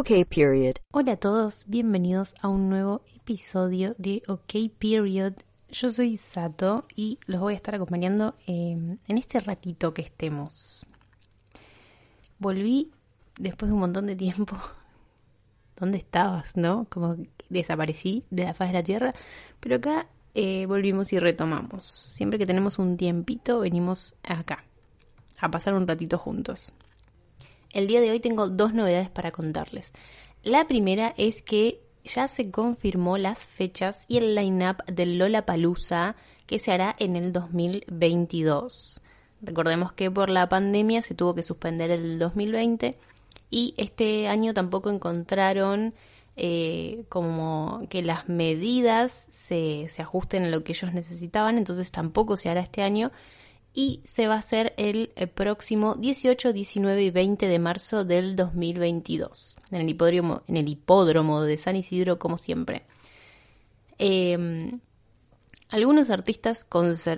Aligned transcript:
OK 0.00 0.12
Period. 0.34 0.76
Hola 0.92 1.12
a 1.12 1.16
todos, 1.18 1.66
bienvenidos 1.66 2.34
a 2.40 2.48
un 2.48 2.70
nuevo 2.70 3.02
episodio 3.14 3.94
de 3.98 4.22
OK 4.28 4.72
Period. 4.78 5.34
Yo 5.68 5.90
soy 5.90 6.16
Sato 6.16 6.86
y 6.96 7.18
los 7.26 7.38
voy 7.38 7.52
a 7.52 7.56
estar 7.56 7.74
acompañando 7.74 8.34
eh, 8.46 8.78
en 9.06 9.18
este 9.18 9.40
ratito 9.40 9.92
que 9.92 10.00
estemos. 10.00 10.86
Volví 12.38 12.90
después 13.38 13.68
de 13.68 13.74
un 13.74 13.80
montón 13.80 14.06
de 14.06 14.16
tiempo. 14.16 14.56
¿Dónde 15.76 15.98
estabas, 15.98 16.56
no? 16.56 16.86
Como 16.88 17.16
desaparecí 17.50 18.24
de 18.30 18.44
la 18.44 18.54
faz 18.54 18.68
de 18.68 18.78
la 18.78 18.82
tierra. 18.82 19.14
Pero 19.60 19.76
acá 19.76 20.06
eh, 20.34 20.64
volvimos 20.64 21.12
y 21.12 21.18
retomamos. 21.18 22.06
Siempre 22.08 22.38
que 22.38 22.46
tenemos 22.46 22.78
un 22.78 22.96
tiempito, 22.96 23.60
venimos 23.60 24.14
acá 24.22 24.64
a 25.38 25.50
pasar 25.50 25.74
un 25.74 25.86
ratito 25.86 26.16
juntos. 26.16 26.72
El 27.72 27.86
día 27.86 28.00
de 28.00 28.10
hoy 28.10 28.18
tengo 28.18 28.48
dos 28.48 28.74
novedades 28.74 29.10
para 29.10 29.30
contarles. 29.30 29.92
La 30.42 30.66
primera 30.66 31.14
es 31.16 31.42
que 31.42 31.80
ya 32.04 32.26
se 32.26 32.50
confirmó 32.50 33.16
las 33.16 33.46
fechas 33.46 34.04
y 34.08 34.18
el 34.18 34.34
line-up 34.34 34.84
del 34.86 35.18
Lola 35.18 35.46
Palusa 35.46 36.16
que 36.46 36.58
se 36.58 36.72
hará 36.72 36.96
en 36.98 37.14
el 37.14 37.32
2022. 37.32 39.00
Recordemos 39.42 39.92
que 39.92 40.10
por 40.10 40.30
la 40.30 40.48
pandemia 40.48 41.00
se 41.02 41.14
tuvo 41.14 41.34
que 41.34 41.44
suspender 41.44 41.92
el 41.92 42.18
2020 42.18 42.98
y 43.50 43.74
este 43.76 44.26
año 44.26 44.52
tampoco 44.52 44.90
encontraron 44.90 45.94
eh, 46.36 47.04
como 47.08 47.86
que 47.88 48.02
las 48.02 48.28
medidas 48.28 49.28
se 49.30 49.86
ajusten 49.98 50.44
a 50.44 50.48
lo 50.48 50.64
que 50.64 50.72
ellos 50.72 50.92
necesitaban, 50.92 51.56
entonces 51.58 51.92
tampoco 51.92 52.36
se 52.36 52.48
hará 52.48 52.60
este 52.60 52.82
año 52.82 53.10
y 53.72 54.00
se 54.04 54.26
va 54.26 54.34
a 54.34 54.38
hacer 54.38 54.74
el, 54.76 55.12
próximo 55.34 55.94
18, 55.94 56.52
19 56.52 57.02
y 57.02 57.10
20 57.10 57.46
de 57.46 57.58
marzo 57.58 58.04
del 58.04 58.34
2022 58.36 59.56
en 59.70 59.80
el 59.80 59.88
hipódromo, 59.88 60.42
en 60.48 60.56
el 60.56 60.68
hipódromo 60.68 61.42
de 61.42 61.56
San 61.56 61.76
Isidro 61.76 62.18
como 62.18 62.36
siempre. 62.36 62.82
Em, 63.98 64.80
algunos 65.70 66.10
artistas 66.10 66.66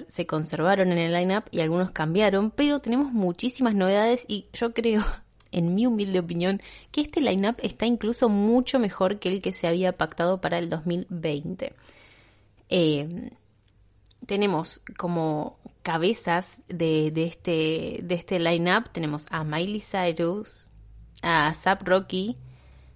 se 0.08 0.26
conservaron 0.26 0.92
en 0.92 0.98
el 0.98 1.12
line-up 1.12 1.44
y 1.50 1.60
algunos 1.60 1.90
cambiaron, 1.92 2.50
pero 2.50 2.80
tenemos 2.80 3.12
muchísimas 3.12 3.74
novedades 3.74 4.26
y 4.28 4.46
yo 4.52 4.74
creo, 4.74 5.04
en 5.52 5.74
mi 5.74 5.86
humilde 5.86 6.18
opinión, 6.18 6.60
que 6.90 7.00
este 7.00 7.22
line-up 7.22 7.56
está 7.62 7.86
incluso 7.86 8.28
mucho 8.28 8.78
mejor 8.78 9.18
que 9.18 9.30
el 9.30 9.40
que 9.40 9.54
se 9.54 9.68
había 9.68 9.96
pactado 9.96 10.40
para 10.40 10.58
el 10.58 10.68
2020. 10.68 11.72
Em, 12.68 13.30
tenemos 14.26 14.82
como 14.96 15.58
cabezas 15.82 16.60
de, 16.68 17.10
de 17.10 17.24
este, 17.24 18.00
de 18.02 18.14
este 18.14 18.38
line-up 18.38 18.90
tenemos 18.90 19.26
a 19.30 19.44
Miley 19.44 19.80
Cyrus, 19.80 20.68
a 21.22 21.52
Zap 21.54 21.86
Rocky 21.86 22.36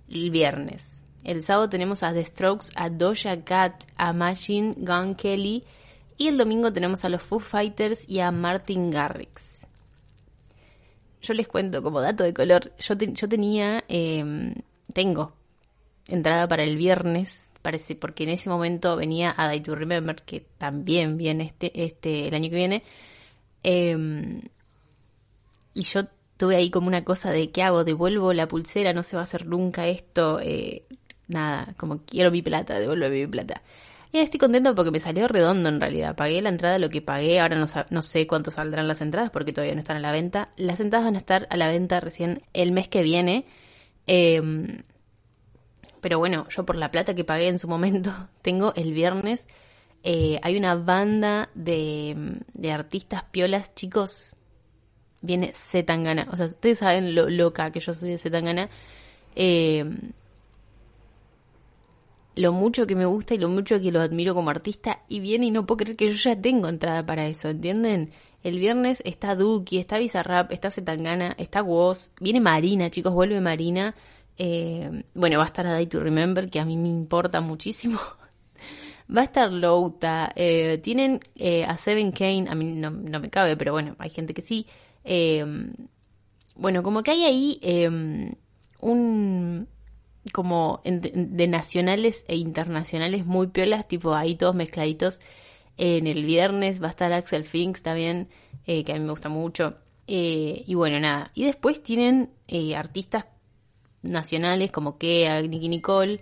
el 0.09 0.31
viernes. 0.31 1.03
El 1.25 1.43
sábado 1.43 1.69
tenemos 1.69 2.03
a 2.03 2.13
The 2.13 2.25
Strokes, 2.25 2.69
a 2.77 2.89
Doja 2.89 3.43
Cat, 3.43 3.85
a 3.97 4.13
Machine 4.13 4.75
Gun 4.79 5.17
Kelly 5.17 5.65
y 6.17 6.29
el 6.29 6.39
domingo 6.39 6.73
tenemos 6.73 7.05
a 7.05 7.09
los 7.09 7.23
Foo 7.23 7.41
Fighters 7.41 8.09
y 8.09 8.21
a 8.21 8.31
Martin 8.31 8.91
Garrix. 8.91 9.67
Yo 11.21 11.35
les 11.35 11.49
cuento 11.49 11.83
como 11.83 12.01
dato 12.01 12.23
de 12.23 12.33
color, 12.33 12.73
yo, 12.79 12.95
yo 12.95 13.29
tenía, 13.29 13.83
em, 13.89 14.55
tengo 14.93 15.33
entrada 16.09 16.49
para 16.49 16.65
el 16.65 16.77
viernes 16.77 17.51
parece, 17.63 17.97
porque 17.97 18.25
en 18.25 18.31
ese 18.31 18.49
momento 18.49 18.97
venía 18.97 19.35
a 19.37 19.51
Die 19.51 19.61
to 19.61 19.75
Remember, 19.75 20.15
que 20.15 20.47
también 20.57 21.17
viene 21.17 21.45
este, 21.45 21.85
este, 21.85 22.29
el 22.29 22.35
año 22.35 22.49
que 22.49 22.57
viene. 22.57 22.83
Em, 23.65 24.43
y 25.75 25.83
yo 25.83 26.03
tuve 26.37 26.57
ahí 26.57 26.71
como 26.71 26.87
una 26.87 27.05
cosa 27.05 27.33
de 27.33 27.51
¿qué 27.51 27.63
hago? 27.63 27.83
¿Devuelvo 27.85 28.33
la 28.33 28.47
pulsera? 28.47 28.93
¿No 28.93 29.03
se 29.03 29.17
va 29.17 29.23
a 29.23 29.25
hacer 29.25 29.47
nunca 29.47 29.89
esto? 29.89 30.39
Eh, 30.41 30.85
nada, 31.27 31.75
como 31.77 32.03
quiero 32.05 32.31
mi 32.31 32.43
plata, 32.43 32.79
devuelvo 32.79 33.09
mi 33.09 33.27
plata. 33.27 33.63
Y 34.13 34.19
estoy 34.19 34.39
contento 34.39 34.75
porque 34.77 34.93
me 34.93 35.01
salió 35.01 35.27
redondo 35.27 35.69
en 35.69 35.81
realidad. 35.81 36.15
Pagué 36.15 36.41
la 36.43 36.51
entrada 36.51 36.79
lo 36.79 36.89
que 36.89 37.03
pagué. 37.03 37.41
Ahora 37.41 37.57
no, 37.57 37.67
no, 37.91 38.03
sé 38.03 38.27
cuánto 38.29 38.53
saldrán 38.53 38.87
las 38.87 39.01
entradas 39.01 39.31
porque 39.31 39.53
todavía 39.53 39.75
no 39.75 39.81
están 39.81 39.97
a 39.97 40.01
la 40.01 40.13
venta. 40.13 40.51
Las 40.57 40.79
entradas 40.79 41.07
van 41.07 41.17
a 41.17 41.19
estar 41.19 41.49
a 41.51 41.57
la 41.57 41.69
venta 41.69 41.99
recién 42.01 42.43
el 42.53 42.71
mes 42.73 42.89
que 42.89 43.03
viene. 43.03 43.45
Eh, 44.07 44.41
pero 46.07 46.21
bueno, 46.21 46.47
yo 46.51 46.65
por 46.65 46.77
la 46.77 46.93
plata 46.93 47.17
que 47.17 47.25
pagué 47.25 47.49
en 47.49 47.59
su 47.59 47.67
momento, 47.67 48.13
tengo 48.43 48.73
el 48.77 48.93
viernes, 48.93 49.45
eh, 50.05 50.39
hay 50.41 50.57
una 50.57 50.77
banda 50.77 51.51
de, 51.57 52.39
de 52.55 52.71
artistas 52.71 53.25
piolas, 53.25 53.75
chicos, 53.75 54.37
viene 55.21 55.53
Zetangana. 55.53 56.29
O 56.31 56.37
sea, 56.37 56.47
ustedes 56.47 56.79
saben 56.79 57.17
lo 57.17 57.29
loca 57.29 57.73
que 57.73 57.81
yo 57.81 57.93
soy 57.93 58.11
de 58.11 58.19
Zetangana. 58.19 58.71
Eh, 59.35 59.85
lo 62.37 62.53
mucho 62.53 62.87
que 62.87 62.95
me 62.95 63.07
gusta 63.07 63.35
y 63.35 63.39
lo 63.39 63.49
mucho 63.49 63.81
que 63.81 63.91
lo 63.91 64.01
admiro 64.01 64.33
como 64.33 64.51
artista. 64.51 65.03
Y 65.09 65.19
viene 65.19 65.47
y 65.47 65.51
no 65.51 65.67
puedo 65.67 65.79
creer 65.79 65.97
que 65.97 66.07
yo 66.07 66.15
ya 66.15 66.41
tengo 66.41 66.69
entrada 66.69 67.05
para 67.05 67.27
eso, 67.27 67.49
¿entienden? 67.49 68.13
El 68.45 68.61
viernes 68.61 69.03
está 69.05 69.35
Duki, 69.35 69.79
está 69.79 69.99
Bizarrap, 69.99 70.53
está 70.53 70.71
Zetangana, 70.71 71.35
está 71.37 71.65
Woz. 71.65 72.13
Viene 72.21 72.41
Marina, 72.41 72.91
chicos, 72.91 73.13
vuelve 73.13 73.41
Marina. 73.41 73.97
Eh, 74.39 75.05
bueno, 75.15 75.39
va 75.39 75.45
a 75.45 75.47
estar 75.47 75.67
a 75.67 75.73
Day 75.73 75.87
to 75.87 76.01
Remember, 76.01 76.51
que 76.51 76.61
a 76.61 76.65
mí 76.65 76.77
me 76.77 76.89
importa 76.89 77.41
muchísimo. 77.41 77.99
va 79.15 79.23
a 79.23 79.25
estar 79.25 79.53
Louta. 79.53 80.33
Eh, 80.37 80.79
tienen 80.83 81.21
eh, 81.37 81.65
a 81.65 81.77
Seven 81.77 82.13
Kane, 82.13 82.47
a 82.49 82.55
mí 82.55 82.65
no, 82.73 82.91
me 82.91 83.31
cabe, 83.31 83.57
pero 83.57 83.73
bueno, 83.73 83.97
hay 83.99 84.11
gente 84.11 84.35
que 84.35 84.43
sí. 84.43 84.67
bueno, 86.55 86.83
como 86.83 87.03
que 87.03 87.13
hay 87.13 87.25
ahí 87.25 87.61
un 88.81 89.69
como 90.33 90.83
de 90.85 91.47
nacionales 91.47 92.25
e 92.27 92.37
internacionales 92.37 93.25
muy 93.25 93.47
piolas, 93.47 93.87
tipo 93.87 94.15
ahí 94.15 94.35
todos 94.35 94.55
mezcladitos. 94.55 95.21
En 95.79 96.07
el 96.07 96.25
viernes 96.25 96.83
va 96.83 96.89
a 96.89 96.91
estar 96.91 97.13
Axel 97.13 97.45
Finks 97.45 97.83
también, 97.83 98.29
que 98.65 98.85
a 98.89 98.95
mí 98.95 99.01
me 99.01 99.11
gusta 99.11 99.29
mucho. 99.29 99.77
y 100.07 100.75
bueno, 100.75 100.99
nada. 101.01 101.31
Y 101.35 101.45
después 101.45 101.83
tienen 101.83 102.31
artistas 102.75 103.27
nacionales 104.03 104.71
como 104.71 104.99
que 104.99 105.29
Nicky 105.49 105.69
Nicole, 105.69 106.21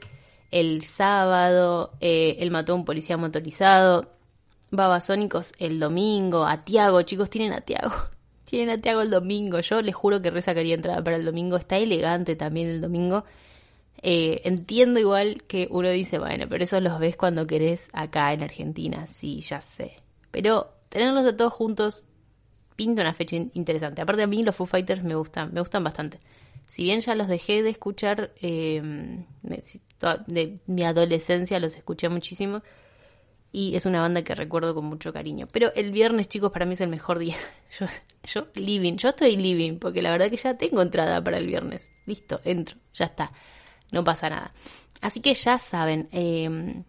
el 0.51 0.85
sábado, 0.85 1.93
eh, 2.01 2.37
él 2.41 2.51
mató 2.51 2.73
a 2.73 2.77
un 2.77 2.85
policía 2.85 3.17
motorizado, 3.17 4.11
Babasónicos 4.71 5.53
el 5.59 5.79
domingo, 5.79 6.47
a 6.47 6.65
Tiago, 6.65 7.03
chicos, 7.03 7.31
tienen 7.31 7.53
a 7.53 7.61
Tiago, 7.61 7.95
tienen 8.45 8.71
a 8.71 8.81
Tiago 8.81 9.03
el 9.03 9.11
domingo, 9.11 9.61
yo 9.61 9.83
les 9.83 9.95
juro 9.95 10.23
que 10.23 10.31
resacaría 10.31 10.75
entrada 10.75 11.03
para 11.03 11.17
el 11.17 11.25
domingo, 11.25 11.57
está 11.57 11.77
elegante 11.77 12.37
también 12.37 12.69
el 12.69 12.81
domingo. 12.81 13.25
Eh, 14.06 14.43
entiendo 14.45 15.01
igual 15.01 15.45
que 15.49 15.67
uno 15.71 15.89
dice, 15.89 16.19
bueno, 16.19 16.45
pero 16.49 16.62
eso 16.62 16.79
los 16.81 16.99
ves 16.99 17.17
cuando 17.17 17.47
querés 17.47 17.89
acá 17.95 18.33
en 18.33 18.43
Argentina, 18.43 19.06
sí, 19.06 19.41
ya 19.41 19.61
sé. 19.61 19.97
Pero 20.31 20.69
tenerlos 20.89 21.25
a 21.25 21.37
todos 21.37 21.53
juntos 21.53 22.05
pinta 22.77 23.03
una 23.03 23.15
fecha 23.15 23.37
interesante. 23.37 24.03
Aparte 24.03 24.23
a 24.23 24.27
mí 24.27 24.43
los 24.43 24.55
Foo 24.55 24.67
Fighters 24.67 25.03
me 25.03 25.15
gustan, 25.15 25.53
me 25.55 25.61
gustan 25.61 25.83
bastante 25.85 26.19
si 26.69 26.85
bien 26.85 27.01
ya 27.01 27.15
los 27.15 27.29
dejé 27.29 27.63
de 27.63 27.71
escuchar 27.71 28.33
em, 28.41 29.27
de 30.27 30.61
mi 30.67 30.85
adolescencia, 30.85 31.59
los 31.61 31.77
escuché 31.77 32.09
muchísimo 32.09 32.62
y 33.55 33.77
es 33.77 33.87
una 33.87 34.00
banda 34.00 34.23
que 34.23 34.35
recuerdo 34.35 34.75
con 34.75 34.85
mucho 34.85 35.12
cariño. 35.12 35.47
Pero 35.53 35.73
el 35.77 35.93
viernes, 35.93 36.29
chicos, 36.29 36.50
para 36.50 36.67
mí 36.67 36.73
es 36.73 36.81
el 36.81 36.88
mejor 36.88 37.21
día. 37.21 37.37
Yo, 37.79 37.87
yo 38.25 38.49
living, 38.55 38.97
yo 38.97 39.11
estoy 39.11 39.37
living, 39.37 39.79
porque 39.79 40.00
la 40.00 40.11
verdad 40.11 40.31
que 40.31 40.37
ya 40.37 40.56
tengo 40.56 40.81
entrada 40.81 41.23
para 41.23 41.38
el 41.38 41.47
viernes. 41.47 41.91
Listo, 42.06 42.41
entro, 42.44 42.79
ya 42.94 43.06
está, 43.06 43.33
no 43.93 44.03
pasa 44.03 44.31
nada. 44.31 44.50
Así 45.00 45.21
que 45.21 45.35
ya 45.35 45.59
saben, 45.59 46.09
em, 46.11 46.85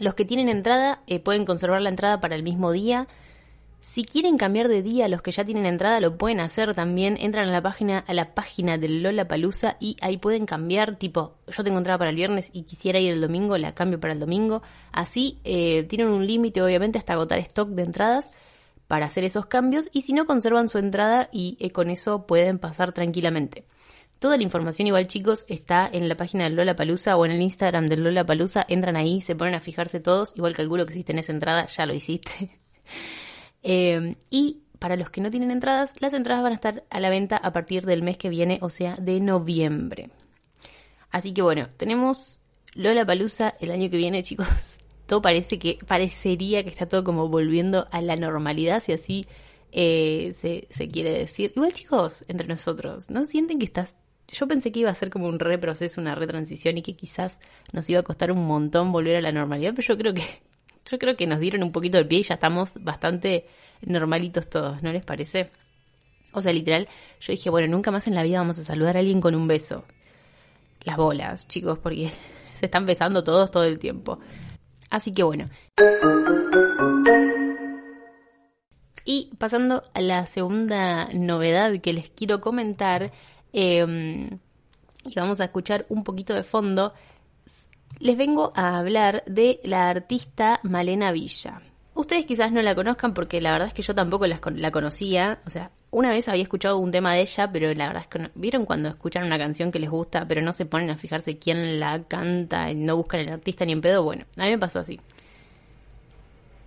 los 0.00 0.14
que 0.14 0.24
tienen 0.24 0.48
entrada 0.48 1.02
eh, 1.06 1.20
pueden 1.20 1.44
conservar 1.44 1.80
la 1.82 1.90
entrada 1.90 2.20
para 2.20 2.34
el 2.34 2.42
mismo 2.42 2.72
día. 2.72 3.06
Si 3.82 4.04
quieren 4.04 4.36
cambiar 4.36 4.68
de 4.68 4.82
día, 4.82 5.08
los 5.08 5.22
que 5.22 5.32
ya 5.32 5.44
tienen 5.44 5.64
entrada 5.64 6.00
lo 6.00 6.16
pueden 6.18 6.40
hacer 6.40 6.74
también. 6.74 7.16
Entran 7.18 7.48
a 7.48 7.52
la 7.52 7.62
página, 7.62 7.98
a 7.98 8.12
la 8.12 8.34
página 8.34 8.76
del 8.76 9.02
Lola 9.02 9.26
Palusa 9.26 9.76
y 9.80 9.96
ahí 10.02 10.18
pueden 10.18 10.44
cambiar. 10.44 10.96
Tipo, 10.96 11.36
yo 11.48 11.64
tengo 11.64 11.78
entrada 11.78 11.98
para 11.98 12.10
el 12.10 12.16
viernes 12.16 12.50
y 12.52 12.64
quisiera 12.64 12.98
ir 12.98 13.12
el 13.12 13.20
domingo, 13.20 13.56
la 13.56 13.74
cambio 13.74 13.98
para 13.98 14.12
el 14.12 14.20
domingo. 14.20 14.62
Así 14.92 15.40
eh, 15.44 15.84
tienen 15.84 16.08
un 16.08 16.26
límite, 16.26 16.62
obviamente, 16.62 16.98
hasta 16.98 17.14
agotar 17.14 17.38
stock 17.38 17.70
de 17.70 17.82
entradas 17.82 18.30
para 18.86 19.06
hacer 19.06 19.24
esos 19.24 19.46
cambios. 19.46 19.88
Y 19.92 20.02
si 20.02 20.12
no, 20.12 20.26
conservan 20.26 20.68
su 20.68 20.78
entrada 20.78 21.30
y 21.32 21.56
eh, 21.58 21.70
con 21.72 21.88
eso 21.90 22.26
pueden 22.26 22.58
pasar 22.58 22.92
tranquilamente. 22.92 23.64
Toda 24.18 24.36
la 24.36 24.42
información 24.42 24.88
igual 24.88 25.06
chicos 25.06 25.46
está 25.48 25.88
en 25.90 26.06
la 26.06 26.16
página 26.16 26.44
del 26.44 26.54
Lola 26.54 26.76
Palusa 26.76 27.16
o 27.16 27.24
en 27.24 27.32
el 27.32 27.40
Instagram 27.40 27.88
del 27.88 28.04
Lola 28.04 28.26
Palusa. 28.26 28.66
Entran 28.68 28.96
ahí, 28.96 29.22
se 29.22 29.34
ponen 29.34 29.54
a 29.54 29.60
fijarse 29.60 30.00
todos. 30.00 30.34
Igual 30.36 30.54
calculo 30.54 30.84
que 30.84 30.92
si 30.92 31.02
tenés 31.02 31.30
entrada 31.30 31.64
ya 31.66 31.86
lo 31.86 31.94
hiciste. 31.94 32.60
Eh, 33.62 34.16
y 34.30 34.62
para 34.78 34.96
los 34.96 35.10
que 35.10 35.20
no 35.20 35.30
tienen 35.30 35.50
entradas, 35.50 35.94
las 36.00 36.14
entradas 36.14 36.42
van 36.42 36.52
a 36.52 36.56
estar 36.56 36.84
a 36.90 37.00
la 37.00 37.10
venta 37.10 37.36
a 37.36 37.52
partir 37.52 37.84
del 37.84 38.02
mes 38.02 38.16
que 38.16 38.30
viene, 38.30 38.58
o 38.62 38.70
sea, 38.70 38.96
de 38.96 39.20
noviembre. 39.20 40.10
Así 41.10 41.32
que 41.32 41.42
bueno, 41.42 41.68
tenemos 41.76 42.40
Lola 42.74 43.04
Palusa 43.04 43.54
el 43.60 43.70
año 43.70 43.90
que 43.90 43.98
viene, 43.98 44.22
chicos. 44.24 44.48
Todo 45.06 45.20
parece 45.20 45.58
que, 45.58 45.78
parecería 45.86 46.62
que 46.62 46.70
está 46.70 46.86
todo 46.86 47.04
como 47.04 47.28
volviendo 47.28 47.88
a 47.90 48.00
la 48.00 48.16
normalidad, 48.16 48.80
si 48.82 48.92
así 48.92 49.26
eh, 49.72 50.34
se, 50.38 50.68
se 50.70 50.88
quiere 50.88 51.12
decir. 51.12 51.52
Igual, 51.54 51.72
chicos, 51.72 52.24
entre 52.28 52.46
nosotros, 52.46 53.10
¿no 53.10 53.24
sienten 53.24 53.58
que 53.58 53.64
estás 53.66 53.94
yo 54.32 54.46
pensé 54.46 54.70
que 54.70 54.80
iba 54.80 54.90
a 54.90 54.94
ser 54.94 55.10
como 55.10 55.26
un 55.26 55.38
reproceso, 55.38 56.00
una 56.00 56.14
retransición 56.14 56.78
y 56.78 56.82
que 56.82 56.94
quizás 56.94 57.40
nos 57.72 57.90
iba 57.90 58.00
a 58.00 58.04
costar 58.04 58.30
un 58.30 58.46
montón 58.46 58.92
volver 58.92 59.16
a 59.16 59.20
la 59.20 59.32
normalidad, 59.32 59.72
pero 59.74 59.88
yo 59.88 59.98
creo 59.98 60.14
que 60.14 60.22
yo 60.84 60.98
creo 60.98 61.16
que 61.16 61.26
nos 61.26 61.40
dieron 61.40 61.62
un 61.62 61.72
poquito 61.72 61.98
de 61.98 62.04
pie 62.04 62.20
y 62.20 62.22
ya 62.22 62.34
estamos 62.34 62.82
bastante 62.82 63.46
normalitos 63.82 64.48
todos, 64.48 64.82
¿no 64.82 64.92
les 64.92 65.04
parece? 65.04 65.50
O 66.32 66.42
sea, 66.42 66.52
literal, 66.52 66.88
yo 67.20 67.32
dije, 67.32 67.50
bueno, 67.50 67.68
nunca 67.68 67.90
más 67.90 68.06
en 68.06 68.14
la 68.14 68.22
vida 68.22 68.38
vamos 68.38 68.58
a 68.58 68.64
saludar 68.64 68.96
a 68.96 69.00
alguien 69.00 69.20
con 69.20 69.34
un 69.34 69.48
beso. 69.48 69.84
Las 70.84 70.96
bolas, 70.96 71.48
chicos, 71.48 71.78
porque 71.78 72.10
se 72.54 72.66
están 72.66 72.86
besando 72.86 73.24
todos 73.24 73.50
todo 73.50 73.64
el 73.64 73.78
tiempo. 73.78 74.18
Así 74.90 75.12
que 75.12 75.22
bueno. 75.22 75.48
Y 79.04 79.30
pasando 79.38 79.84
a 79.94 80.00
la 80.00 80.26
segunda 80.26 81.08
novedad 81.12 81.72
que 81.80 81.92
les 81.92 82.10
quiero 82.10 82.40
comentar, 82.40 83.10
eh, 83.52 84.28
y 85.04 85.14
vamos 85.14 85.40
a 85.40 85.44
escuchar 85.44 85.86
un 85.88 86.04
poquito 86.04 86.34
de 86.34 86.44
fondo, 86.44 86.92
les 88.00 88.16
vengo 88.16 88.52
a 88.56 88.78
hablar 88.78 89.22
de 89.26 89.60
la 89.62 89.90
artista 89.90 90.58
Malena 90.62 91.12
Villa. 91.12 91.60
Ustedes 91.94 92.24
quizás 92.24 92.50
no 92.50 92.62
la 92.62 92.74
conozcan 92.74 93.12
porque 93.12 93.42
la 93.42 93.52
verdad 93.52 93.68
es 93.68 93.74
que 93.74 93.82
yo 93.82 93.94
tampoco 93.94 94.26
la, 94.26 94.70
conocía. 94.70 95.40
O 95.46 95.50
sea, 95.50 95.70
una 95.90 96.10
vez 96.10 96.26
había 96.28 96.42
escuchado 96.42 96.78
un 96.78 96.90
tema 96.90 97.14
de 97.14 97.20
ella, 97.20 97.52
pero 97.52 97.72
la 97.74 97.88
verdad 97.88 98.02
es 98.02 98.08
que 98.08 98.18
no, 98.20 98.30
vieron 98.34 98.64
cuando 98.64 98.88
escuchan 98.88 99.26
una 99.26 99.38
canción 99.38 99.70
que 99.70 99.78
les 99.78 99.90
gusta, 99.90 100.26
pero 100.26 100.40
no 100.40 100.54
se 100.54 100.64
ponen 100.64 100.88
a 100.88 100.96
fijarse 100.96 101.38
quién 101.38 101.78
la 101.78 102.02
canta, 102.04 102.70
y 102.70 102.74
no 102.74 102.96
buscan 102.96 103.20
el 103.20 103.28
artista 103.28 103.66
ni 103.66 103.72
en 103.72 103.82
pedo. 103.82 104.02
Bueno, 104.02 104.24
a 104.38 104.44
mí 104.44 104.50
me 104.50 104.58
pasó 104.58 104.78
así. 104.78 104.98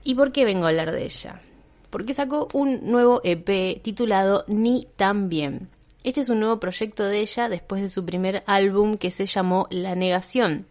¿Y 0.04 0.14
por 0.14 0.32
qué 0.32 0.46
vengo 0.46 0.66
a 0.66 0.70
hablar 0.70 0.92
de 0.92 1.04
ella? 1.04 1.42
Porque 1.90 2.14
sacó 2.14 2.48
un 2.54 2.92
nuevo 2.92 3.22
EP 3.24 3.82
titulado 3.82 4.44
Ni 4.48 4.88
tan 4.98 5.30
bien. 5.30 5.70
Este 6.04 6.22
es 6.22 6.30
un 6.30 6.42
nuevo 6.42 6.60
proyecto 6.60 7.06
de 7.06 7.22
ella 7.22 7.50
después 7.50 7.82
de 7.82 7.90
su 7.90 8.06
primer 8.06 8.44
álbum 8.46 8.98
que 8.98 9.10
se 9.10 9.26
llamó 9.26 9.68
La 9.72 9.96
Negación. 9.96 10.68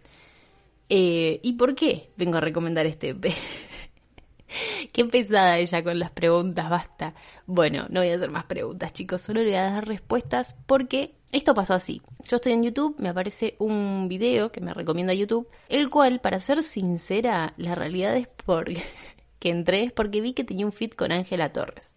Eh, 0.88 1.40
¿Y 1.42 1.54
por 1.54 1.74
qué 1.74 2.10
vengo 2.16 2.38
a 2.38 2.40
recomendar 2.40 2.86
este 2.86 3.10
EP? 3.10 3.26
Qué 4.92 5.04
pesada 5.06 5.58
ella 5.58 5.82
con 5.82 5.98
las 5.98 6.10
preguntas, 6.10 6.68
basta. 6.68 7.14
Bueno, 7.46 7.86
no 7.88 8.00
voy 8.00 8.10
a 8.10 8.16
hacer 8.16 8.30
más 8.30 8.44
preguntas, 8.44 8.92
chicos, 8.92 9.22
solo 9.22 9.40
le 9.40 9.46
voy 9.46 9.54
a 9.56 9.70
dar 9.70 9.86
respuestas 9.86 10.54
porque 10.66 11.14
esto 11.32 11.54
pasó 11.54 11.74
así. 11.74 12.02
Yo 12.28 12.36
estoy 12.36 12.52
en 12.52 12.62
YouTube, 12.62 12.96
me 12.98 13.08
aparece 13.08 13.56
un 13.58 14.06
video 14.08 14.52
que 14.52 14.60
me 14.60 14.74
recomienda 14.74 15.14
YouTube, 15.14 15.48
el 15.68 15.88
cual, 15.88 16.20
para 16.20 16.40
ser 16.40 16.62
sincera, 16.62 17.54
la 17.56 17.74
realidad 17.74 18.16
es 18.16 18.28
porque 18.44 18.82
que 19.38 19.48
entré 19.48 19.84
es 19.84 19.92
porque 19.92 20.20
vi 20.20 20.34
que 20.34 20.44
tenía 20.44 20.66
un 20.66 20.72
fit 20.72 20.94
con 20.94 21.12
Ángela 21.12 21.48
Torres. 21.48 21.94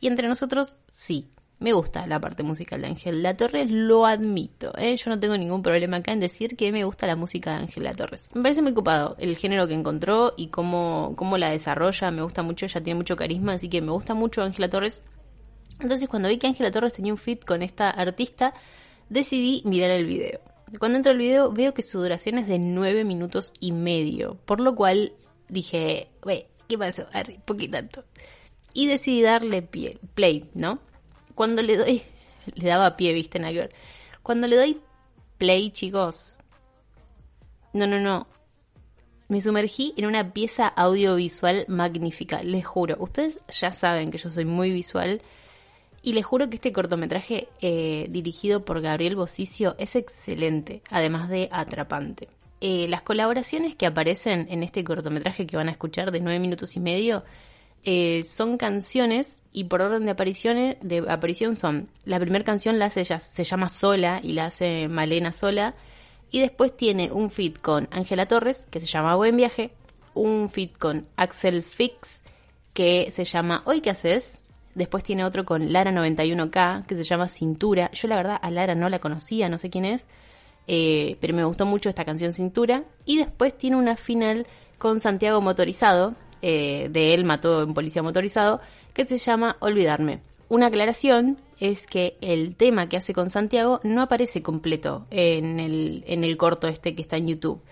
Y 0.00 0.06
entre 0.06 0.28
nosotros, 0.28 0.76
sí, 0.90 1.28
me 1.58 1.72
gusta 1.72 2.06
la 2.06 2.20
parte 2.20 2.42
musical 2.42 2.80
de 2.80 2.88
Ángela 2.88 3.36
Torres, 3.36 3.70
lo 3.70 4.06
admito. 4.06 4.72
¿eh? 4.76 4.96
Yo 4.96 5.10
no 5.10 5.18
tengo 5.18 5.36
ningún 5.36 5.62
problema 5.62 5.98
acá 5.98 6.12
en 6.12 6.20
decir 6.20 6.56
que 6.56 6.72
me 6.72 6.84
gusta 6.84 7.06
la 7.06 7.16
música 7.16 7.52
de 7.52 7.58
Ángela 7.58 7.94
Torres. 7.94 8.28
Me 8.34 8.42
parece 8.42 8.60
muy 8.60 8.74
copado 8.74 9.16
el 9.18 9.36
género 9.36 9.66
que 9.66 9.74
encontró 9.74 10.34
y 10.36 10.48
cómo, 10.48 11.14
cómo 11.16 11.38
la 11.38 11.50
desarrolla. 11.50 12.10
Me 12.10 12.22
gusta 12.22 12.42
mucho, 12.42 12.66
ella 12.66 12.82
tiene 12.82 12.98
mucho 12.98 13.16
carisma, 13.16 13.54
así 13.54 13.68
que 13.68 13.80
me 13.80 13.92
gusta 13.92 14.14
mucho 14.14 14.42
Ángela 14.42 14.68
Torres. 14.68 15.02
Entonces, 15.80 16.08
cuando 16.08 16.28
vi 16.28 16.38
que 16.38 16.46
Ángela 16.46 16.70
Torres 16.70 16.92
tenía 16.92 17.12
un 17.12 17.18
fit 17.18 17.44
con 17.44 17.62
esta 17.62 17.88
artista, 17.90 18.54
decidí 19.08 19.62
mirar 19.64 19.90
el 19.90 20.06
video. 20.06 20.40
Cuando 20.78 20.96
entro 20.96 21.12
al 21.12 21.18
video, 21.18 21.52
veo 21.52 21.72
que 21.72 21.82
su 21.82 22.00
duración 22.00 22.38
es 22.38 22.48
de 22.48 22.58
9 22.58 23.04
minutos 23.04 23.52
y 23.60 23.72
medio. 23.72 24.36
Por 24.44 24.60
lo 24.60 24.74
cual 24.74 25.12
dije, 25.48 26.08
wey, 26.24 26.46
¿qué 26.68 26.76
pasó? 26.76 27.06
Harry, 27.12 27.38
poquito 27.44 27.72
tanto. 27.72 28.04
Y 28.72 28.88
decidí 28.88 29.22
darle 29.22 29.62
play, 29.62 30.50
¿no? 30.54 30.80
Cuando 31.34 31.62
le 31.62 31.76
doy, 31.76 32.02
le 32.54 32.68
daba 32.68 32.96
pie, 32.96 33.12
viste. 33.12 33.40
Cuando 34.22 34.46
le 34.46 34.56
doy 34.56 34.80
play, 35.38 35.70
chicos, 35.70 36.38
no, 37.72 37.86
no, 37.86 38.00
no. 38.00 38.26
Me 39.28 39.40
sumergí 39.40 39.94
en 39.96 40.06
una 40.06 40.32
pieza 40.32 40.68
audiovisual 40.68 41.64
magnífica, 41.68 42.42
les 42.42 42.64
juro. 42.64 42.96
Ustedes 42.98 43.40
ya 43.48 43.72
saben 43.72 44.10
que 44.10 44.18
yo 44.18 44.30
soy 44.30 44.44
muy 44.44 44.70
visual 44.70 45.22
y 46.02 46.12
les 46.12 46.24
juro 46.24 46.50
que 46.50 46.56
este 46.56 46.72
cortometraje 46.72 47.48
eh, 47.60 48.06
dirigido 48.10 48.64
por 48.64 48.82
Gabriel 48.82 49.16
Bosicio 49.16 49.74
es 49.78 49.96
excelente, 49.96 50.82
además 50.90 51.30
de 51.30 51.48
atrapante. 51.50 52.28
Eh, 52.60 52.86
las 52.88 53.02
colaboraciones 53.02 53.74
que 53.74 53.86
aparecen 53.86 54.46
en 54.50 54.62
este 54.62 54.84
cortometraje 54.84 55.46
que 55.46 55.56
van 55.56 55.68
a 55.68 55.72
escuchar 55.72 56.12
de 56.12 56.20
nueve 56.20 56.38
minutos 56.38 56.76
y 56.76 56.80
medio 56.80 57.24
eh, 57.84 58.22
son 58.24 58.56
canciones 58.56 59.42
y 59.52 59.64
por 59.64 59.82
orden 59.82 60.06
de 60.06 60.12
apariciones 60.12 60.76
de 60.80 61.04
aparición 61.08 61.54
son 61.54 61.88
la 62.04 62.18
primera 62.18 62.44
canción 62.44 62.78
la 62.78 62.86
hace 62.86 63.00
ella 63.00 63.18
se 63.18 63.44
llama 63.44 63.68
Sola 63.68 64.20
y 64.22 64.32
la 64.32 64.46
hace 64.46 64.88
Malena 64.88 65.32
Sola. 65.32 65.74
Y 66.30 66.40
después 66.40 66.76
tiene 66.76 67.12
un 67.12 67.30
fit 67.30 67.60
con 67.60 67.88
Ángela 67.90 68.26
Torres 68.26 68.66
que 68.70 68.80
se 68.80 68.86
llama 68.86 69.14
Buen 69.14 69.36
Viaje 69.36 69.70
un 70.14 70.48
fit 70.48 70.76
con 70.78 71.06
Axel 71.16 71.62
Fix 71.62 72.20
que 72.72 73.10
se 73.10 73.24
llama 73.24 73.62
Hoy 73.66 73.80
qué 73.80 73.90
haces 73.90 74.40
después 74.74 75.04
tiene 75.04 75.24
otro 75.24 75.44
con 75.44 75.72
Lara 75.72 75.92
91K 75.92 76.86
que 76.86 76.96
se 76.96 77.04
llama 77.04 77.28
Cintura. 77.28 77.90
Yo 77.92 78.08
la 78.08 78.16
verdad 78.16 78.38
a 78.40 78.50
Lara 78.50 78.74
no 78.74 78.88
la 78.88 78.98
conocía 78.98 79.48
no 79.48 79.58
sé 79.58 79.70
quién 79.70 79.84
es 79.84 80.08
eh, 80.66 81.18
pero 81.20 81.34
me 81.34 81.44
gustó 81.44 81.66
mucho 81.66 81.88
esta 81.88 82.04
canción 82.04 82.32
Cintura. 82.32 82.84
Y 83.04 83.18
después 83.18 83.56
tiene 83.56 83.76
una 83.76 83.96
final 83.96 84.46
con 84.78 85.00
Santiago 85.00 85.40
Motorizado 85.40 86.14
eh, 86.46 86.90
de 86.90 87.14
él 87.14 87.24
mató 87.24 87.62
en 87.62 87.72
policía 87.72 88.02
motorizado, 88.02 88.60
que 88.92 89.06
se 89.06 89.16
llama 89.16 89.56
Olvidarme. 89.60 90.20
Una 90.50 90.66
aclaración 90.66 91.38
es 91.58 91.86
que 91.86 92.18
el 92.20 92.54
tema 92.54 92.86
que 92.86 92.98
hace 92.98 93.14
con 93.14 93.30
Santiago 93.30 93.80
no 93.82 94.02
aparece 94.02 94.42
completo 94.42 95.06
en 95.10 95.58
el, 95.58 96.04
en 96.06 96.22
el 96.22 96.36
corto 96.36 96.68
este 96.68 96.94
que 96.94 97.00
está 97.00 97.16
en 97.16 97.28
YouTube. 97.28 97.62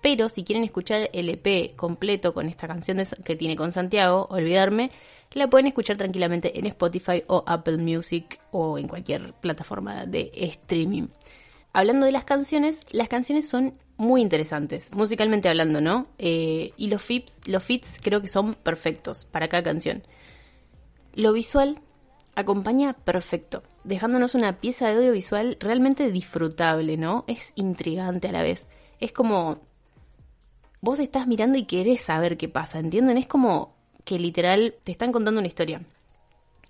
Pero 0.00 0.30
si 0.30 0.44
quieren 0.44 0.64
escuchar 0.64 1.10
el 1.12 1.28
EP 1.28 1.76
completo 1.76 2.32
con 2.32 2.48
esta 2.48 2.66
canción 2.66 3.02
que 3.22 3.36
tiene 3.36 3.54
con 3.54 3.70
Santiago, 3.70 4.26
Olvidarme, 4.30 4.90
la 5.34 5.50
pueden 5.50 5.66
escuchar 5.66 5.98
tranquilamente 5.98 6.58
en 6.58 6.64
Spotify 6.64 7.24
o 7.26 7.44
Apple 7.46 7.76
Music 7.76 8.40
o 8.50 8.78
en 8.78 8.88
cualquier 8.88 9.34
plataforma 9.34 10.06
de 10.06 10.30
streaming. 10.34 11.08
Hablando 11.72 12.06
de 12.06 12.12
las 12.12 12.24
canciones, 12.24 12.80
las 12.90 13.08
canciones 13.08 13.48
son 13.48 13.74
muy 13.96 14.20
interesantes, 14.20 14.90
musicalmente 14.92 15.48
hablando, 15.48 15.80
¿no? 15.80 16.06
Eh, 16.18 16.72
y 16.76 16.88
los 16.88 17.02
fits, 17.02 17.38
los 17.46 17.64
fits 17.64 17.98
creo 18.02 18.20
que 18.20 18.28
son 18.28 18.54
perfectos 18.54 19.24
para 19.24 19.48
cada 19.48 19.62
canción. 19.62 20.02
Lo 21.14 21.32
visual 21.32 21.78
acompaña 22.34 22.94
perfecto, 22.94 23.62
dejándonos 23.84 24.34
una 24.34 24.60
pieza 24.60 24.88
de 24.88 24.96
audiovisual 24.96 25.56
realmente 25.60 26.10
disfrutable, 26.10 26.96
¿no? 26.96 27.24
Es 27.26 27.52
intrigante 27.54 28.28
a 28.28 28.32
la 28.32 28.42
vez. 28.42 28.66
Es 29.00 29.12
como 29.12 29.60
vos 30.80 30.98
estás 30.98 31.26
mirando 31.26 31.58
y 31.58 31.64
querés 31.64 32.02
saber 32.02 32.36
qué 32.36 32.48
pasa, 32.48 32.78
¿entienden? 32.78 33.16
Es 33.16 33.26
como 33.26 33.74
que 34.04 34.18
literal 34.18 34.74
te 34.84 34.92
están 34.92 35.12
contando 35.12 35.38
una 35.38 35.48
historia. 35.48 35.82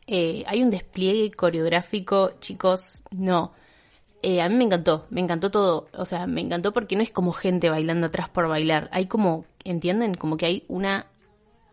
Eh, 0.06 0.44
hay 0.46 0.62
un 0.62 0.70
despliegue 0.70 1.30
coreográfico, 1.32 2.32
chicos, 2.40 3.04
no. 3.10 3.52
Eh, 4.22 4.40
a 4.40 4.48
mí 4.48 4.54
me 4.54 4.64
encantó, 4.64 5.06
me 5.10 5.20
encantó 5.20 5.50
todo. 5.50 5.88
O 5.94 6.04
sea, 6.04 6.26
me 6.26 6.40
encantó 6.40 6.72
porque 6.72 6.96
no 6.96 7.02
es 7.02 7.10
como 7.10 7.32
gente 7.32 7.70
bailando 7.70 8.06
atrás 8.06 8.28
por 8.28 8.48
bailar. 8.48 8.88
Hay 8.92 9.06
como, 9.06 9.44
¿entienden? 9.64 10.14
Como 10.14 10.36
que 10.36 10.46
hay 10.46 10.64
una, 10.68 11.06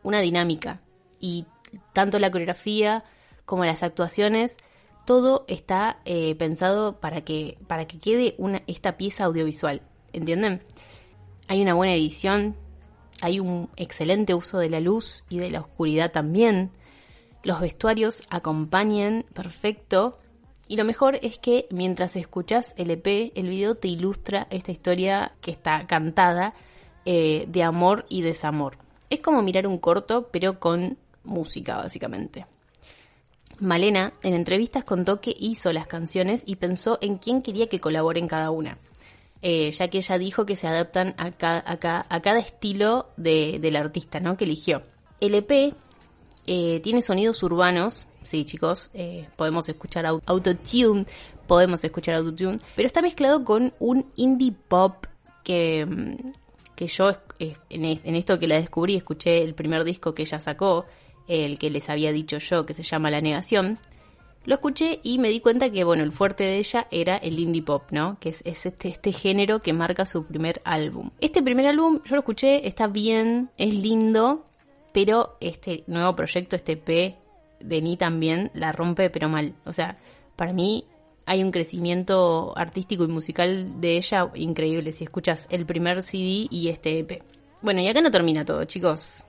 una 0.04 0.20
dinámica. 0.20 0.82
Y 1.20 1.46
tanto 1.94 2.18
la 2.18 2.32
coreografía 2.32 3.04
como 3.46 3.66
las 3.66 3.84
actuaciones, 3.84 4.58
todo 5.06 5.46
está 5.48 6.00
eh, 6.06 6.36
pensado 6.36 7.00
para 7.00 7.22
que, 7.22 7.58
para 7.68 7.86
que 7.86 8.00
quede 8.00 8.36
una, 8.38 8.64
esta 8.68 8.98
pieza 8.98 9.26
audiovisual. 9.26 9.82
¿Entienden? 10.12 10.64
Hay 11.48 11.62
una 11.62 11.76
buena 11.76 11.94
edición, 11.94 12.56
hay 13.22 13.40
un 13.40 13.70
excelente 13.76 14.34
uso 14.34 14.58
de 14.58 14.70
la 14.70 14.80
luz 14.80 15.24
y 15.30 15.38
de 15.38 15.52
la 15.52 15.62
oscuridad 15.62 16.12
también. 16.12 16.72
Los 17.44 17.60
vestuarios 17.60 18.24
acompañan 18.30 19.26
perfecto 19.34 20.20
y 20.70 20.78
lo 20.78 20.86
mejor 20.86 21.18
es 21.24 21.40
que 21.40 21.66
mientras 21.72 22.16
escuchas 22.16 22.76
el 22.78 22.92
EP, 22.92 23.32
el 23.36 23.50
video 23.50 23.74
te 23.74 23.88
ilustra 23.88 24.46
esta 24.52 24.72
historia 24.72 25.34
que 25.42 25.50
está 25.50 25.88
cantada 25.88 26.54
eh, 27.06 27.46
de 27.48 27.64
amor 27.64 28.06
y 28.08 28.22
desamor. 28.22 28.78
Es 29.10 29.20
como 29.20 29.42
mirar 29.42 29.66
un 29.66 29.80
corto, 29.80 30.30
pero 30.32 30.60
con 30.60 31.00
música, 31.24 31.78
básicamente. 31.78 32.46
Malena 33.60 34.14
en 34.22 34.36
entrevistas 34.36 34.84
contó 34.84 35.20
que 35.20 35.36
hizo 35.40 35.74
las 35.74 35.88
canciones 35.88 36.44
y 36.46 36.58
pensó 36.58 37.00
en 37.02 37.18
quién 37.18 37.42
quería 37.42 37.68
que 37.68 37.80
colaboren 37.80 38.28
cada 38.28 38.52
una. 38.52 38.78
Eh, 39.42 39.72
ya 39.72 39.88
que 39.88 39.98
ella 39.98 40.20
dijo 40.20 40.46
que 40.46 40.56
se 40.56 40.68
adaptan 40.68 41.16
a, 41.18 41.32
a, 41.40 42.22
cada 42.22 42.40
estilo 42.40 43.08
de, 43.18 43.58
del 43.60 43.76
artista 43.76 44.20
¿no? 44.20 44.38
que 44.38 44.46
eligió. 44.46 44.84
El 45.20 45.34
EP 45.34 45.74
eh, 46.46 46.80
tiene 46.82 47.02
sonidos 47.02 47.42
urbanos, 47.42 48.06
sí 48.30 48.46
chicos, 48.46 48.90
eh, 48.94 49.28
podemos 49.36 49.68
escuchar 49.68 50.06
autotune, 50.06 51.06
podemos 51.48 51.84
escuchar 51.84 52.16
autotune, 52.16 52.60
pero 52.76 52.86
está 52.86 53.02
mezclado 53.02 53.44
con 53.44 53.74
un 53.80 54.06
indie 54.16 54.54
pop 54.68 55.06
que, 55.44 55.86
mm, 55.86 56.32
que 56.76 56.88
yo 56.88 57.12
en 57.40 58.16
esto 58.16 58.38
que 58.38 58.48
la 58.48 58.60
descubrí, 58.60 58.96
escuché 58.96 59.42
el 59.42 59.56
primer 59.56 59.84
disco 59.84 60.14
que 60.14 60.22
ella 60.24 60.40
sacó, 60.40 60.86
el 61.28 61.58
que 61.60 61.70
les 61.70 61.90
había 61.90 62.12
dicho 62.12 62.38
yo, 62.38 62.66
que 62.66 62.74
se 62.74 62.84
llama 62.84 63.10
La 63.10 63.22
Negación, 63.22 63.80
lo 64.46 64.56
escuché 64.56 65.00
y 65.04 65.20
me 65.20 65.30
di 65.30 65.42
cuenta 65.42 65.70
que, 65.70 65.84
bueno, 65.84 66.04
el 66.04 66.12
fuerte 66.12 66.44
de 66.44 66.58
ella 66.58 66.88
era 66.92 67.18
el 67.18 67.38
indie 67.40 67.62
pop, 67.62 67.92
¿no? 67.92 68.18
Que 68.20 68.30
es, 68.30 68.42
este, 68.46 68.88
este 68.88 69.12
género 69.12 69.60
que 69.60 69.74
marca 69.74 70.06
su 70.06 70.26
primer 70.26 70.62
álbum. 70.64 71.12
Este 71.20 71.44
primer 71.44 71.68
álbum 71.68 72.00
yo 72.04 72.16
lo 72.16 72.22
escuché, 72.22 72.68
está 72.68 72.88
bien, 72.88 73.52
es 73.58 73.76
lindo, 73.76 74.46
pero 74.92 75.38
este 75.40 75.84
nuevo 75.88 76.16
proyecto, 76.16 76.56
este 76.56 76.78
P 76.78 77.19
de 77.60 77.82
Ni 77.82 77.98
también, 77.98 78.52
la 78.54 78.72
rompe 78.72 79.10
pero 79.10 79.30
mal. 79.30 79.56
O 79.66 79.74
sea, 79.74 79.98
para 80.36 80.54
mí 80.54 80.86
hay 81.26 81.44
un 81.44 81.52
crecimiento 81.52 82.54
artístico 82.58 83.04
y 83.04 83.08
musical 83.08 83.80
de 83.80 83.98
ella 83.98 84.32
increíble 84.36 84.94
si 84.94 85.04
escuchas 85.04 85.48
el 85.50 85.66
primer 85.66 86.02
CD 86.02 86.48
y 86.50 86.70
este 86.70 87.00
EP. 87.00 87.24
Bueno, 87.62 87.82
y 87.82 87.88
acá 87.88 88.02
no 88.02 88.12
termina 88.12 88.46
todo, 88.46 88.64
chicos 88.66 89.26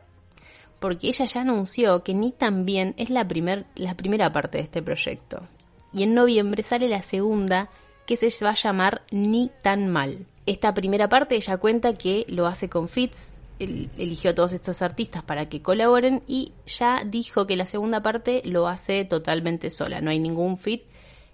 porque 0.81 1.09
ella 1.09 1.27
ya 1.27 1.43
anunció 1.43 2.03
que 2.03 2.15
Ni 2.15 2.33
también 2.33 2.95
es 2.97 3.11
la, 3.11 3.29
primer, 3.29 3.67
la 3.77 3.95
primera 3.95 4.33
parte 4.33 4.59
de 4.59 4.65
este 4.65 4.83
proyecto. 4.83 5.47
Y 5.93 6.03
en 6.03 6.15
noviembre 6.15 6.63
sale 6.63 6.89
la 6.89 7.03
segunda, 7.03 7.69
que 8.07 8.17
se 8.17 8.45
va 8.45 8.53
a 8.53 8.55
llamar 8.55 9.03
Ni 9.13 9.51
tan 9.63 9.89
mal. 9.89 10.27
Esta 10.47 10.75
primera 10.75 11.09
parte 11.09 11.37
ella 11.37 11.59
cuenta 11.59 11.93
que 11.95 12.25
lo 12.29 12.47
hace 12.47 12.69
con 12.69 12.89
Fitz, 12.89 13.35
eligió 13.61 14.31
a 14.31 14.35
todos 14.35 14.53
estos 14.53 14.83
artistas 14.83 15.23
para 15.23 15.49
que 15.49 15.63
colaboren 15.63 16.23
y 16.27 16.53
ya 16.67 17.05
dijo 17.05 17.47
que 17.47 17.57
la 17.57 17.67
segunda 17.67 18.03
parte 18.03 18.43
lo 18.45 18.69
hace 18.69 19.05
totalmente 19.05 19.71
sola, 19.71 20.01
no 20.01 20.11
hay 20.11 20.19
ningún 20.19 20.59
fit, 20.59 20.83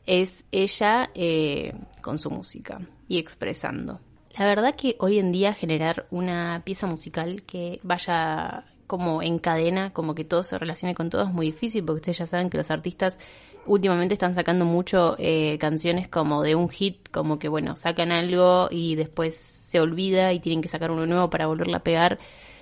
es 0.06 0.44
ella 0.52 1.10
eh, 1.14 1.72
con 2.02 2.18
su 2.18 2.30
música 2.30 2.80
y 3.08 3.18
expresando. 3.18 4.00
La 4.38 4.44
verdad 4.44 4.74
que 4.76 4.96
hoy 4.98 5.18
en 5.18 5.32
día 5.32 5.54
generar 5.54 6.06
una 6.10 6.62
pieza 6.64 6.86
musical 6.86 7.42
que 7.44 7.80
vaya 7.82 8.64
como 8.86 9.22
en 9.22 9.38
cadena, 9.38 9.92
como 9.92 10.14
que 10.14 10.24
todo 10.24 10.42
se 10.42 10.58
relacione 10.58 10.94
con 10.94 11.10
todo, 11.10 11.24
es 11.24 11.32
muy 11.32 11.46
difícil 11.46 11.84
porque 11.84 12.00
ustedes 12.00 12.18
ya 12.18 12.26
saben 12.26 12.50
que 12.50 12.58
los 12.58 12.70
artistas 12.70 13.18
últimamente 13.66 14.14
están 14.14 14.34
sacando 14.34 14.64
mucho 14.64 15.16
eh, 15.18 15.58
canciones 15.58 16.08
como 16.08 16.42
de 16.42 16.54
un 16.54 16.68
hit, 16.68 17.08
como 17.10 17.38
que 17.38 17.48
bueno, 17.48 17.76
sacan 17.76 18.12
algo 18.12 18.68
y 18.70 18.94
después 18.94 19.36
se 19.36 19.80
olvida 19.80 20.32
y 20.32 20.40
tienen 20.40 20.62
que 20.62 20.68
sacar 20.68 20.90
uno 20.90 21.06
nuevo 21.06 21.30
para 21.30 21.46
volverla 21.46 21.78
a 21.78 21.82
pegar. 21.82 22.18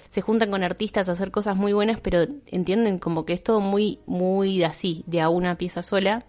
Se 0.08 0.22
juntan 0.22 0.50
con 0.50 0.62
artistas 0.62 1.08
a 1.08 1.12
hacer 1.12 1.30
cosas 1.30 1.56
muy 1.56 1.72
buenas, 1.72 2.00
pero 2.00 2.24
entienden 2.46 2.98
como 2.98 3.24
que 3.24 3.32
es 3.32 3.42
todo 3.42 3.60
muy, 3.60 3.98
muy 4.06 4.62
así, 4.62 5.02
de 5.06 5.20
a 5.20 5.28
una 5.28 5.56
pieza 5.56 5.82
sola. 5.82 6.24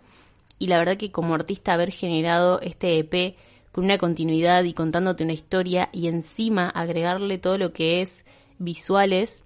Y 0.57 0.67
la 0.67 0.77
verdad 0.79 0.97
que 0.97 1.11
como 1.11 1.35
artista 1.35 1.73
haber 1.73 1.91
generado 1.91 2.59
este 2.61 2.97
EP 2.97 3.35
con 3.71 3.83
una 3.83 3.97
continuidad 3.97 4.63
y 4.63 4.73
contándote 4.73 5.23
una 5.23 5.33
historia 5.33 5.89
y 5.91 6.07
encima 6.07 6.69
agregarle 6.69 7.37
todo 7.37 7.57
lo 7.57 7.73
que 7.73 8.01
es 8.01 8.25
visuales, 8.57 9.43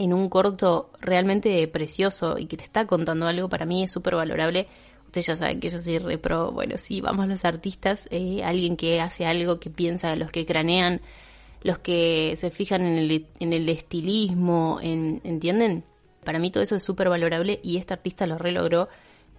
en 0.00 0.14
un 0.14 0.30
corto 0.30 0.90
realmente 0.98 1.68
precioso 1.68 2.38
y 2.38 2.46
que 2.46 2.56
te 2.56 2.64
está 2.64 2.86
contando 2.86 3.26
algo, 3.26 3.50
para 3.50 3.66
mí 3.66 3.84
es 3.84 3.92
súper 3.92 4.14
valorable. 4.14 4.66
Ustedes 5.04 5.26
ya 5.26 5.36
saben 5.36 5.60
que 5.60 5.68
yo 5.68 5.78
soy 5.78 5.98
repro, 5.98 6.52
bueno, 6.52 6.78
sí, 6.78 7.02
vamos 7.02 7.28
los 7.28 7.44
artistas, 7.44 8.08
eh, 8.10 8.40
alguien 8.42 8.78
que 8.78 8.98
hace 9.02 9.26
algo, 9.26 9.60
que 9.60 9.68
piensa, 9.68 10.16
los 10.16 10.30
que 10.30 10.46
cranean, 10.46 11.02
los 11.62 11.78
que 11.80 12.34
se 12.38 12.50
fijan 12.50 12.80
en 12.86 12.96
el, 12.96 13.26
en 13.40 13.52
el 13.52 13.68
estilismo, 13.68 14.78
en, 14.82 15.20
¿entienden? 15.22 15.84
Para 16.24 16.38
mí 16.38 16.50
todo 16.50 16.62
eso 16.62 16.76
es 16.76 16.82
súper 16.82 17.10
valorable 17.10 17.60
y 17.62 17.76
este 17.76 17.92
artista 17.92 18.26
lo 18.26 18.38
relogró. 18.38 18.88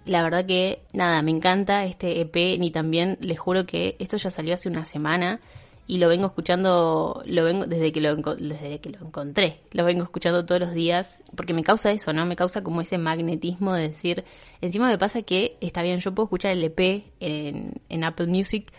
La 0.06 0.22
verdad 0.22 0.46
que, 0.46 0.84
nada, 0.94 1.24
me 1.24 1.32
encanta 1.32 1.86
este 1.86 2.22
EP, 2.22 2.60
ni 2.60 2.70
también, 2.70 3.18
les 3.20 3.40
juro 3.40 3.66
que 3.66 3.96
esto 3.98 4.18
ya 4.18 4.30
salió 4.30 4.54
hace 4.54 4.70
una 4.70 4.86
semana 4.86 5.40
y 5.88 5.98
lo 5.98 6.08
vengo 6.08 6.28
escuchando, 6.28 7.22
lo 7.26 7.44
vengo 7.44 7.66
desde 7.66 7.92
que 7.92 8.02
lo, 8.02 8.16
desde 8.16 8.80
que 8.80 8.90
lo 8.92 9.06
encontré, 9.06 9.62
lo 9.72 9.84
vengo 9.84 10.04
escuchando 10.04 10.46
todos 10.46 10.62
los 10.62 10.74
días, 10.74 11.22
porque 11.36 11.54
me 11.54 11.64
causa 11.64 11.92
eso, 11.92 12.14
¿no? 12.14 12.26
Me 12.26 12.36
causa 12.36 12.64
como 12.64 12.82
ese 12.82 12.98
magnetismo 12.98 13.74
de 13.74 13.90
decir, 13.90 14.24
encima 14.62 14.88
me 14.88 14.98
pasa 14.98 15.22
que 15.24 15.58
está 15.60 15.82
bien, 15.82 16.00
yo 16.00 16.14
puedo 16.14 16.26
escuchar 16.26 16.52
el 16.52 16.64
EP 16.64 17.04
en, 17.20 18.04
Apple 18.04 18.28
Music, 18.28 18.72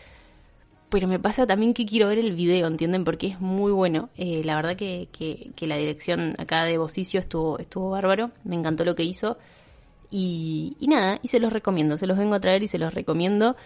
pero 0.88 1.08
me 1.08 1.18
pasa 1.18 1.46
también 1.46 1.74
que 1.74 1.86
quiero 1.86 2.08
ver 2.08 2.18
el 2.18 2.32
video, 2.32 2.66
¿entienden? 2.66 3.04
Porque 3.04 3.28
es 3.28 3.40
muy 3.40 3.72
bueno. 3.72 4.10
Eh, 4.16 4.42
la 4.44 4.56
verdad 4.56 4.76
que, 4.76 5.08
que, 5.10 5.50
que, 5.56 5.66
la 5.66 5.76
dirección 5.76 6.34
acá 6.38 6.64
de 6.64 6.76
Bocicio 6.76 7.18
estuvo, 7.20 7.58
estuvo 7.58 7.90
bárbaro, 7.90 8.30
me 8.44 8.56
encantó 8.56 8.84
lo 8.84 8.94
que 8.94 9.02
hizo. 9.02 9.38
Y, 10.10 10.76
y 10.78 10.88
nada, 10.88 11.18
y 11.22 11.28
se 11.28 11.40
los 11.40 11.52
recomiendo, 11.52 11.96
se 11.96 12.06
los 12.06 12.18
vengo 12.18 12.34
a 12.34 12.40
traer 12.40 12.62
y 12.62 12.68
se 12.68 12.78
los 12.78 12.92
recomiendo. 12.92 13.56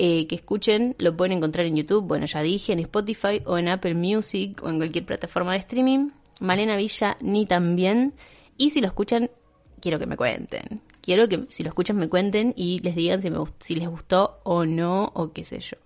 Eh, 0.00 0.28
que 0.28 0.36
escuchen, 0.36 0.94
lo 0.98 1.16
pueden 1.16 1.38
encontrar 1.38 1.66
en 1.66 1.74
YouTube, 1.74 2.06
bueno, 2.06 2.24
ya 2.24 2.40
dije, 2.40 2.72
en 2.72 2.78
Spotify 2.78 3.42
o 3.44 3.58
en 3.58 3.66
Apple 3.66 3.94
Music 3.94 4.62
o 4.62 4.68
en 4.68 4.76
cualquier 4.76 5.04
plataforma 5.04 5.54
de 5.54 5.58
streaming. 5.58 6.10
Malena 6.40 6.76
Villa, 6.76 7.16
ni 7.20 7.46
también. 7.46 8.14
Y 8.56 8.70
si 8.70 8.80
lo 8.80 8.86
escuchan, 8.86 9.28
quiero 9.80 9.98
que 9.98 10.06
me 10.06 10.16
cuenten. 10.16 10.80
Quiero 11.00 11.28
que 11.28 11.46
si 11.48 11.64
lo 11.64 11.70
escuchan 11.70 11.96
me 11.96 12.08
cuenten 12.08 12.54
y 12.56 12.78
les 12.78 12.94
digan 12.94 13.22
si, 13.58 13.74
les 13.74 13.88
gustó 13.88 14.38
o 14.44 14.64
no, 14.64 15.10
o 15.16 15.32
qué 15.32 15.42
sé 15.42 15.58
yo. 15.58 15.78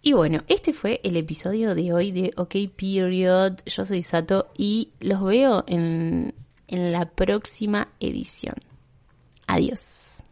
Y 0.00 0.12
bueno, 0.12 0.44
este 0.46 0.72
fue 0.72 1.00
el 1.02 1.16
episodio 1.16 1.74
de 1.74 1.92
hoy 1.92 2.12
de 2.12 2.30
OK 2.36 2.54
Period. 2.76 3.54
Yo 3.66 3.84
soy 3.84 4.04
Sato 4.04 4.52
y 4.56 4.90
los 5.00 5.20
veo 5.20 5.64
en, 5.66 6.32
en 6.68 6.92
la 6.92 7.06
próxima 7.10 7.88
edición. 7.98 8.54
Adiós. 9.48 10.23